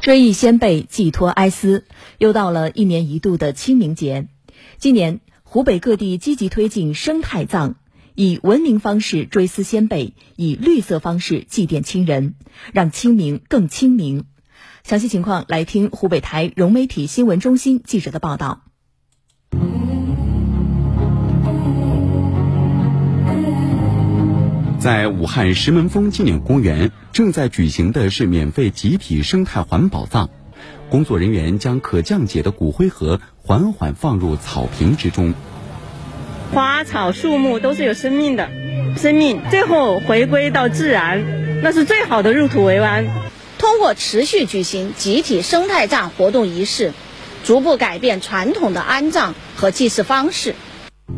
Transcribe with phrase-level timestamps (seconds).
[0.00, 1.84] 追忆先辈，寄托哀思，
[2.18, 4.28] 又到了一年一度的清明节。
[4.78, 7.74] 今年，湖北各地积极推进生态葬，
[8.14, 12.34] 以文明方式追思先辈，以绿色方式祭奠亲人，
[12.72, 14.24] 让清明更清明。
[14.84, 18.67] 详细情况，来听湖北台融媒体新闻中心记者的报道。
[24.78, 30.30] 在武汉石门峰纪念公园，正在举行的是免费集体生态环保葬。
[30.88, 35.34] 工作人员将可降解的骨灰盒缓缓放入草坪之中。
[36.52, 38.48] 花草树木都是有生命的，
[38.96, 43.06] 生命最后回归到自然，那是最好的入土为安。
[43.58, 46.92] 通过持续举行集体生态葬活动仪式，
[47.44, 50.54] 逐步改变传统的安葬和祭祀方式。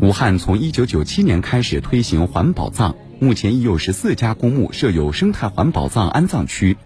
[0.00, 2.96] 武汉从一九九七年开始推行环保葬。
[3.20, 6.78] 目前已有十四家公墓设有生态环保葬安葬区。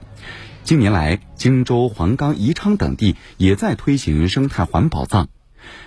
[0.65, 5.29] 近年来，荆州、黄冈、宜昌等地也在推行生态环保葬。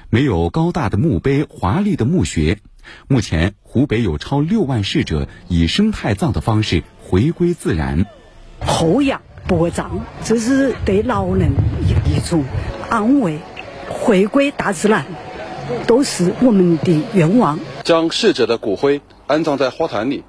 [0.09, 2.59] 没有高大的墓碑、华丽的墓穴。
[3.09, 8.05] 目前，湖北有超六万逝者以生态葬的方式回归自然。
[8.61, 11.51] 厚养薄葬，这是对老人
[11.85, 12.45] 一种
[12.89, 13.39] 安慰，
[13.89, 15.05] 回归大自然，
[15.85, 17.59] 都是我们的愿望。
[17.83, 20.23] 将逝者的骨灰安葬在花坛里。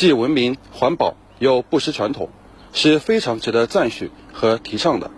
[0.00, 2.30] 既文明环保又不失传统，
[2.72, 5.10] 是非常值得赞许和提倡的。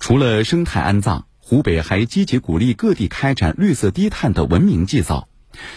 [0.00, 5.28] 除了生态安葬，湖北还积极鼓励各地开展绿色低碳的文明祭扫。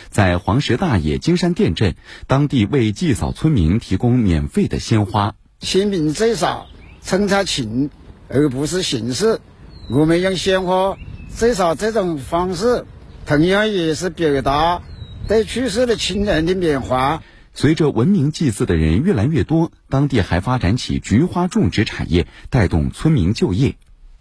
[0.10, 1.94] 在黄石大冶金山店镇，
[2.26, 5.36] 当地为祭扫村民提供免费的鲜花。
[5.60, 6.66] 清明祭扫，
[7.04, 7.92] 称它情，
[8.28, 9.40] 而不是形式。
[9.88, 10.98] 我们用鲜花
[11.30, 12.88] 祭扫这种方式，
[13.28, 14.82] 同样也是表达
[15.28, 17.20] 对去世的亲人的缅怀。
[17.58, 23.76] 随着文明祭祀的人越来越多，当地还发展起菊花种植产业，带动村民就业。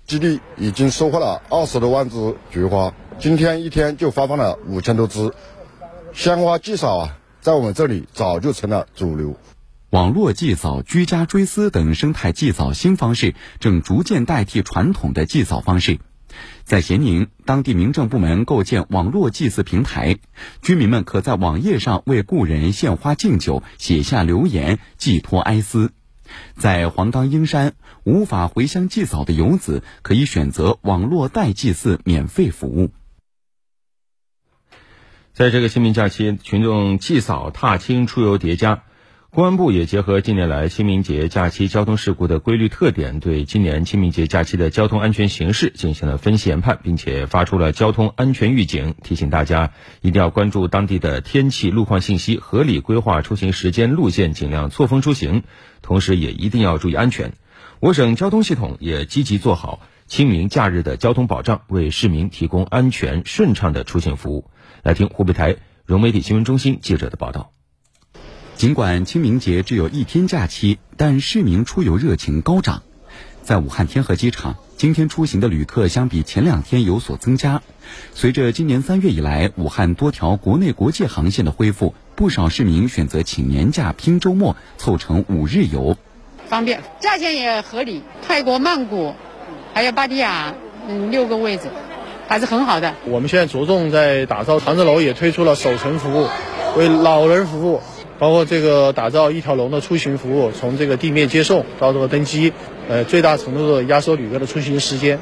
[0.06, 5.34] 基地已经收获了二十多万只菊花，今天一天就发放了五千多只。
[6.14, 9.36] 鲜花祭扫啊，在我们这里早就成了主流。
[9.90, 15.98] 网络祭扫、居家追思等生态祭扫新方式正逐渐代替传统的祭扫方式。
[16.64, 20.18] 在咸宁，当地民政部门构建网络祭祀平台，
[20.62, 25.92] 居民们可在网页上为故人献花敬酒，写下留言，寄托哀思。
[26.56, 32.90] 在黄冈英山，无法回乡祭扫的游子可以选择网络代祭祀免费服务。
[35.32, 38.82] 在这个清明假期，群众祭扫踏青出游叠加。
[39.36, 55.42] 公安部也结合近年来清明节假期交通事故的规律特点，对今年清明节假期的交通安全形势进行了分析研判，并且发出了交通安全预警，提醒大家一定要关注当地的天气、路况信息，合理规划出行时间、路线，尽量错峰出行。
[55.82, 57.34] 同时，也一定要注意安全。
[57.80, 64.50] 我省交通系统也积极做好清明假日的交通保障，为市民提供安全顺畅的出行服务。
[64.82, 67.55] 来听湖北台融媒体新闻中心记者的报道。
[68.56, 72.82] 尽管清明节只有一天假期，但市民出游热情高涨。
[73.42, 77.60] 在武汉天河机场，今天出行的旅客相比前两天有所增加。
[78.14, 85.98] 随着今年三月以来武汉多条国内国际航线的恢复，不少市民选择请年假拼周末，凑成五日游。
[86.48, 88.02] 方便，价钱也合理。
[88.26, 89.14] 泰国曼谷，
[89.74, 90.54] 还有芭提雅，
[90.88, 91.68] 嗯，六个位置，
[92.26, 92.94] 还是很好的。
[93.04, 96.26] 我们现在着重在打造长城楼，也推出了守城服务，
[96.78, 97.82] 为老人服务。
[98.18, 102.52] 包括这个打造一条龙的出行服务，从这个地面接送到这个登机，
[102.88, 105.18] 呃，最大程度的压缩旅客的出行时间。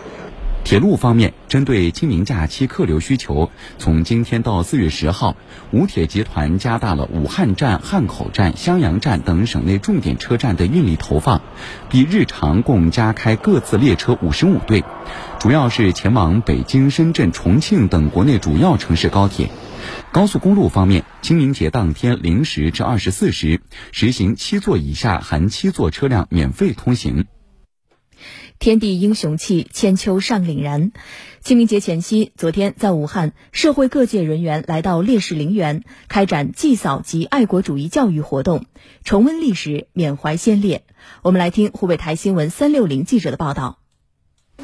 [0.62, 5.37] 铁路方面，针对清明假期客流需求，从今天到四月十号，
[5.72, 11.43] 武铁集团加大了武汉站、汉口站、襄阳站等省内重点车站的运力投放，
[11.91, 14.82] 比日常共加开各次列车五十五对，
[15.38, 19.50] 主要是前往北京、深圳、重庆等国内主要城市高铁。
[20.12, 23.61] 高速公路方面，清明节当天零时至二十四时，
[23.93, 27.27] 实行七座以下含七座车辆免费通行。
[28.61, 30.93] 天地英雄气，千秋尚凛然。
[31.41, 38.64] 清明节前夕，昨天在武汉，社会各界人员来到烈士陵园，开展祭扫及爱国主义教育活动，
[39.03, 40.85] 重温历史，缅怀先烈。
[41.23, 43.81] 我们来听湖北台新闻三六零记者的报道。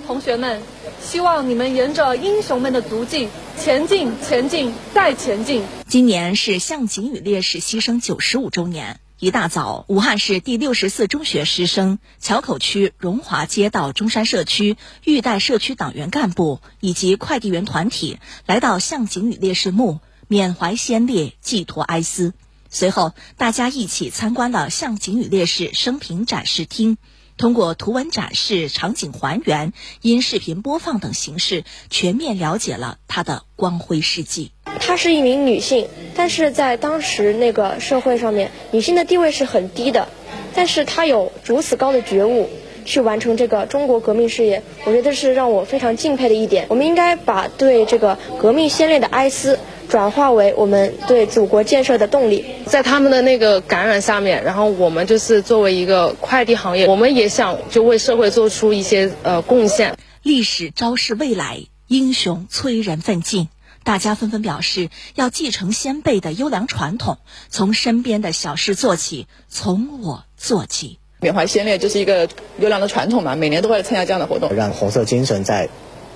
[0.06, 0.62] 同学们，
[1.02, 5.62] 希望你们沿着英雄们的足迹前进，前进，再前进。
[5.88, 9.00] 今年是向景宇烈士牺牲九十五周年。
[9.18, 22.32] 一大早，武汉市第六十四中学师生、桥口区荣华街道中山社区玉带社区党员干部以及快递员团体来到向景宇烈士墓，缅怀先烈，寄托哀思。
[22.70, 26.96] 随后，大家一起参观了向景宇烈士生平展示厅。
[27.40, 29.72] 通过图文展示、场景还原、
[30.02, 34.52] 音视频播放等形式，全面了解了她的光辉事迹。
[34.78, 40.06] 她是一名女性，但是在当时那个社会上面，女性的地位是很低的，
[40.54, 42.50] 但是她有如此高的觉悟。
[42.82, 46.66] 去完成这个中国革命事业，我觉得是让我非常敬佩的一点。
[46.70, 49.58] 我们应该把对这个革命先烈的哀思
[49.90, 52.44] 转化为我们对祖国建设的动力。
[52.64, 59.98] 在他们的那个感染下面，然后我们就是作为一个快递行业，我们也想就为社会做出一些呃贡献。
[60.22, 63.48] 历史昭示未来，英雄催人奋进，
[63.84, 70.98] 大家纷纷表示要继承先辈的优良传统，从身边的小事做起，从我做起。
[71.20, 72.28] 缅怀先烈就是一个
[72.58, 75.68] 优良的传统嘛，每年都会参加这样的活动，让红色精神在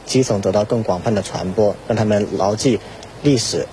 [0.06, 2.78] 基层得到更广泛的传播，让他们牢记
[3.24, 3.66] 历史，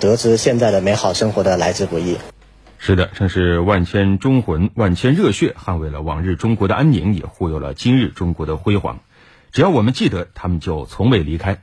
[0.00, 2.16] 得知现在的美好生活的来之不易。
[2.78, 9.00] 是的，正是万千忠魂、万千热血，捍卫了往日中国的安宁，也护佑了今日中国的辉煌。
[9.52, 11.60] 只要我们记得，他们就从未离开。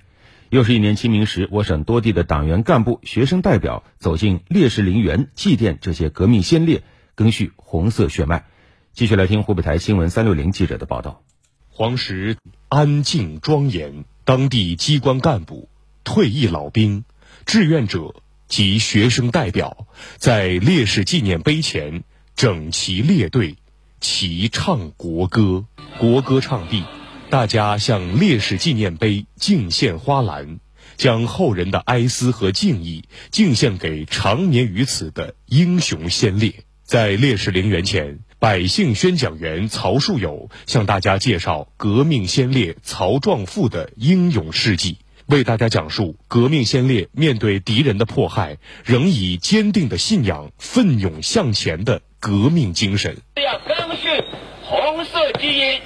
[0.50, 6.84] 又是一年清明时，我省多地的党员干部、学生代表走进烈士陵园，祭奠这些革命先烈，
[7.18, 8.46] 赓续红色血脉。
[8.94, 11.24] 继续来听湖北台新闻三六零记者的报道。
[11.72, 12.38] 黄石
[12.70, 15.70] 安静庄严，当地机关干部、
[16.04, 17.04] 退役老兵、
[17.46, 18.16] 志愿者
[18.48, 19.88] 及学生代表
[20.18, 22.04] 在烈士纪念碑前
[22.36, 23.56] 整齐列队，
[24.02, 25.66] 齐唱国歌。
[26.00, 26.84] 国歌唱毕，
[27.30, 30.60] 大家向烈士纪念碑敬献花篮，
[30.98, 36.66] 将后人的哀思和敬意敬献给长眠于此的英雄先烈。
[36.84, 38.20] 在烈士陵园前。
[38.38, 53.18] 百姓宣讲员曹树友向大家介绍革命先烈曹壮富的英勇事迹，为大家讲述革命先烈面对敌人的迫害，仍以坚定的信仰奋勇向前的革命精神。
[53.36, 54.24] 要赓续
[54.64, 55.82] 红色基因，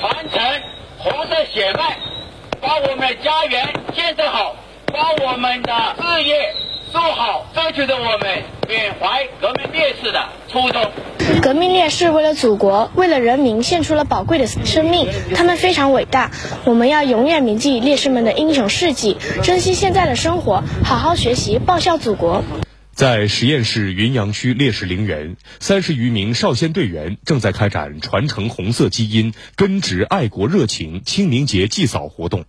[0.00, 0.62] 传承
[0.98, 1.96] 红色血脉，
[2.60, 6.54] 把我们家园建设好，把我们的事业
[6.92, 10.92] 做好，这就是我们缅怀革命烈士的初衷。
[11.42, 16.30] 革命烈士为了祖国，为了人民，献出了宝贵的生命，他们非常伟大。
[16.64, 22.44] 我们要永远铭记烈士们的英雄事迹，珍惜现在的生活，好好学习，报效祖国。
[22.92, 32.44] 在十堰市云阳区烈士陵园，三十余名少先队员正在开展传承红色基因、根植爱国热情清明节祭扫活动。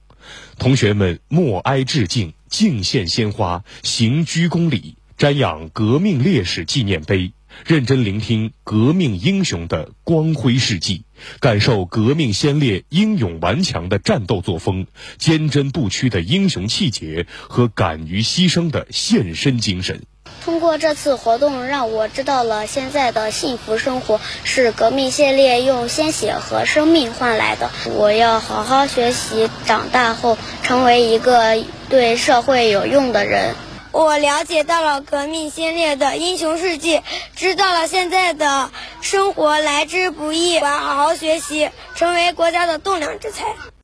[0.59, 7.31] 同学们默哀致敬，敬献鲜花，行鞠躬礼，瞻仰革命烈士纪念碑。
[7.65, 11.03] 认真聆听革命英雄的光辉事迹，
[11.39, 14.87] 感受革命先烈英勇顽强的战斗作风、
[15.17, 20.03] 坚贞不屈的英雄气节和敢于牺牲的献身精神。
[20.43, 27.71] 通过这次活动，让我知道了现在的幸福生活是革命先烈用鲜血和生命换来的。
[27.95, 33.55] 我要好好学习，长大后成为一个对社会有用的人。
[33.95, 37.01] 我了解到了革命先烈的英雄事迹，
[37.33, 38.69] 知道了现在的
[38.99, 40.57] 生活来之不易。
[40.57, 43.45] 我要好好学习，成为国家的栋梁之才。